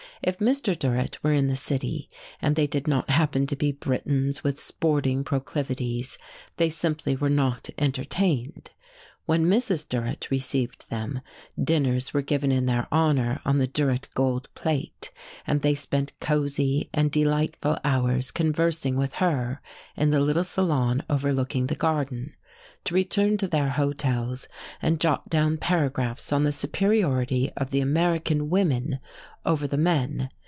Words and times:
If 0.23 0.37
Mr. 0.37 0.77
Durrett 0.77 1.17
were 1.23 1.33
in 1.33 1.47
the 1.47 1.55
city, 1.55 2.07
and 2.43 2.55
they 2.55 2.67
did 2.67 2.87
not 2.87 3.09
happen 3.09 3.47
to 3.47 3.55
be 3.55 3.71
Britons 3.71 4.43
with 4.43 4.59
sporting 4.59 5.23
proclivities, 5.23 6.19
they 6.57 6.69
simply 6.69 7.15
were 7.15 7.27
not 7.31 7.71
entertained: 7.79 8.69
when 9.25 9.47
Mrs. 9.47 9.89
Durrett 9.89 10.29
received 10.29 10.87
them 10.91 11.21
dinners 11.59 12.13
were 12.13 12.21
given 12.21 12.51
in 12.51 12.67
their 12.67 12.85
honour 12.91 13.41
on 13.45 13.57
the 13.57 13.65
Durrett 13.65 14.09
gold 14.13 14.47
plate, 14.53 15.09
and 15.47 15.63
they 15.63 15.73
spent 15.73 16.13
cosey 16.19 16.91
and 16.93 17.09
delightful 17.11 17.79
hours 17.83 18.29
conversing 18.29 18.97
with 18.97 19.13
her 19.13 19.59
in 19.97 20.11
the 20.11 20.19
little 20.19 20.43
salon 20.43 21.01
overlooking 21.09 21.65
the 21.65 21.73
garden, 21.73 22.35
to 22.83 22.95
return 22.95 23.37
to 23.37 23.47
their 23.47 23.69
hotels 23.69 24.47
and 24.81 24.99
jot 24.99 25.29
down 25.29 25.55
paragraphs 25.55 26.31
on 26.33 26.43
the 26.43 26.51
superiority 26.51 27.51
of 27.55 27.69
the 27.69 27.79
American 27.79 28.49
women 28.49 28.97
over 29.45 29.67
the 29.67 29.77
men. 29.77 30.27